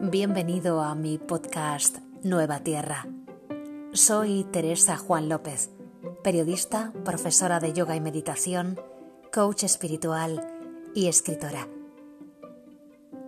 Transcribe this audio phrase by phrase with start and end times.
[0.00, 3.06] Bienvenido a mi podcast Nueva Tierra.
[3.92, 5.70] Soy Teresa Juan López,
[6.24, 8.80] periodista, profesora de yoga y meditación,
[9.32, 10.44] coach espiritual
[10.92, 11.68] y escritora.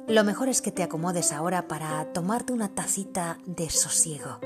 [0.09, 4.41] Lo mejor es que te acomodes ahora para tomarte una tacita de sosiego,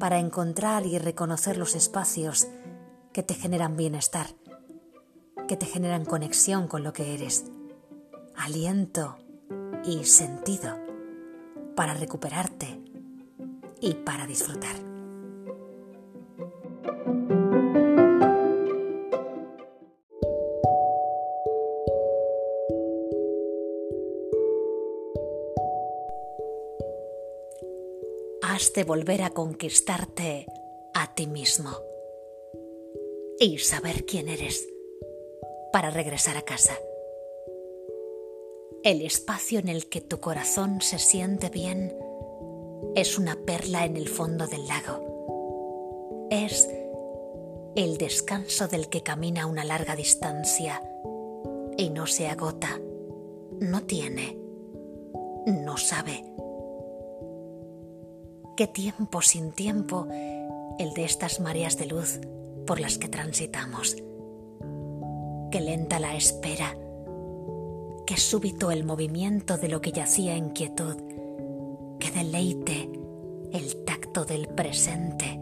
[0.00, 2.48] para encontrar y reconocer los espacios
[3.12, 4.26] que te generan bienestar,
[5.50, 7.44] que te generan conexión con lo que eres,
[8.36, 9.16] aliento
[9.84, 10.78] y sentido
[11.74, 12.80] para recuperarte
[13.80, 14.76] y para disfrutar.
[28.42, 30.46] Has de volver a conquistarte
[30.94, 31.72] a ti mismo
[33.40, 34.69] y saber quién eres
[35.72, 36.74] para regresar a casa.
[38.82, 41.94] El espacio en el que tu corazón se siente bien
[42.94, 46.28] es una perla en el fondo del lago.
[46.30, 46.68] Es
[47.76, 50.82] el descanso del que camina una larga distancia
[51.76, 52.80] y no se agota,
[53.60, 54.38] no tiene,
[55.46, 56.24] no sabe.
[58.56, 60.06] ¿Qué tiempo sin tiempo
[60.78, 62.20] el de estas mareas de luz
[62.66, 63.96] por las que transitamos?
[65.50, 66.76] Qué lenta la espera
[68.06, 70.96] que súbito el movimiento de lo que yacía en quietud,
[71.98, 72.90] que deleite
[73.52, 75.40] el tacto del presente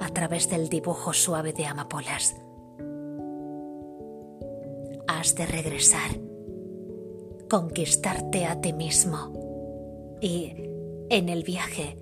[0.00, 2.36] a través del dibujo suave de amapolas.
[5.06, 6.10] Has de regresar,
[7.48, 10.54] conquistarte a ti mismo y,
[11.10, 11.96] en el viaje,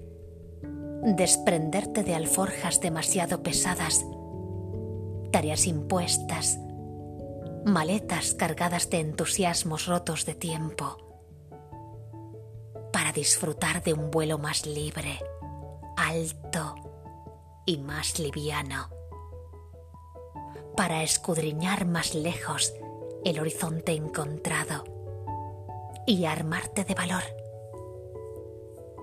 [1.03, 4.05] desprenderte de alforjas demasiado pesadas,
[5.31, 6.61] tareas impuestas,
[7.65, 10.99] maletas cargadas de entusiasmos rotos de tiempo,
[12.93, 15.19] para disfrutar de un vuelo más libre,
[15.97, 16.75] alto
[17.65, 18.91] y más liviano,
[20.77, 22.75] para escudriñar más lejos
[23.25, 24.85] el horizonte encontrado
[26.07, 27.25] y armarte de valor.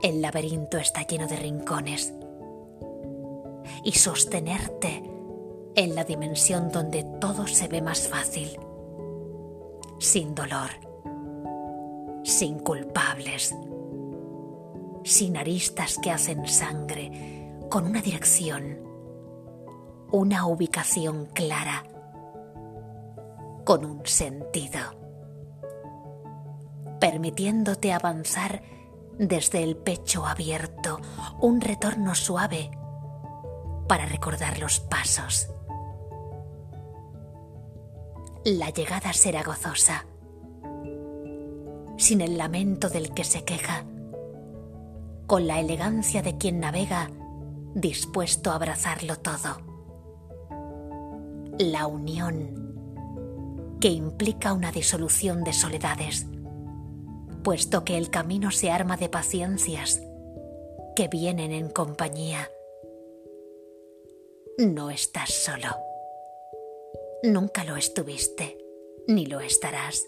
[0.01, 2.13] El laberinto está lleno de rincones
[3.83, 5.12] y sostenerte
[5.75, 8.59] en la dimensión donde todo se ve más fácil,
[9.99, 10.69] sin dolor,
[12.23, 13.55] sin culpables,
[15.03, 18.79] sin aristas que hacen sangre, con una dirección,
[20.11, 21.83] una ubicación clara,
[23.65, 24.79] con un sentido,
[26.99, 28.61] permitiéndote avanzar
[29.17, 30.99] desde el pecho abierto,
[31.39, 32.69] un retorno suave
[33.87, 35.52] para recordar los pasos
[38.45, 40.05] la llegada será gozosa,
[41.97, 43.85] sin el lamento del que se queja,
[45.27, 47.09] con la elegancia de quien navega
[47.73, 49.61] dispuesto a abrazarlo todo.
[51.57, 56.25] La unión que implica una disolución de soledades,
[57.43, 60.01] puesto que el camino se arma de paciencias
[60.97, 62.49] que vienen en compañía.
[64.57, 65.92] No estás solo.
[67.23, 68.57] Nunca lo estuviste,
[69.07, 70.05] ni lo estarás.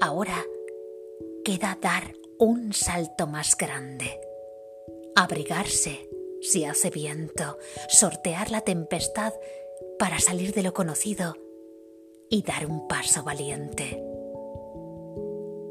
[0.00, 0.44] Ahora
[1.44, 4.20] queda dar un salto más grande.
[5.14, 6.08] Abrigarse
[6.42, 9.32] si hace viento, sortear la tempestad
[10.00, 11.36] para salir de lo conocido
[12.28, 14.02] y dar un paso valiente.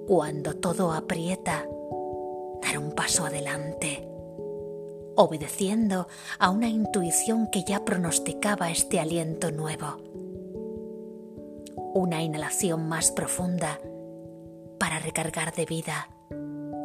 [0.07, 1.67] Cuando todo aprieta,
[2.61, 4.09] dar un paso adelante
[5.22, 6.07] obedeciendo
[6.40, 9.97] a una intuición que ya pronosticaba este aliento nuevo.
[11.94, 13.81] Una inhalación más profunda
[14.79, 16.08] para recargar de vida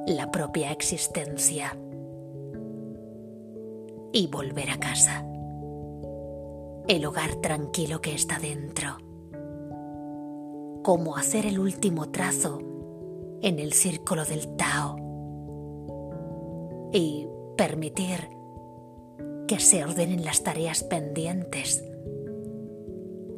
[0.09, 1.79] la propia existencia
[4.13, 5.25] y volver a casa,
[6.89, 8.97] el hogar tranquilo que está dentro,
[10.83, 12.59] como hacer el último trazo
[13.43, 14.97] en el círculo del Tao.
[16.93, 18.29] Y permitir
[19.47, 21.85] que se ordenen las tareas pendientes,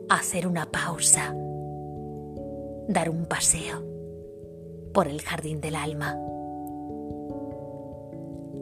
[0.09, 1.35] hacer una pausa,
[2.89, 3.83] dar un paseo
[4.93, 6.19] por el jardín del alma,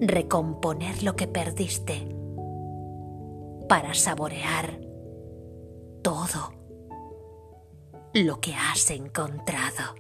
[0.01, 2.09] recomponer lo que perdiste
[3.69, 4.81] para saborear
[6.03, 6.53] todo
[8.13, 9.95] lo que has encontrado.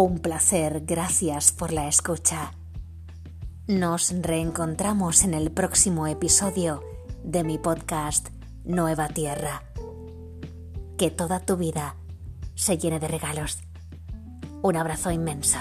[0.00, 2.52] Un placer, gracias por la escucha.
[3.66, 6.84] Nos reencontramos en el próximo episodio
[7.24, 8.28] de mi podcast
[8.62, 9.64] Nueva Tierra.
[10.96, 11.96] Que toda tu vida
[12.54, 13.58] se llene de regalos.
[14.62, 15.58] Un abrazo inmenso.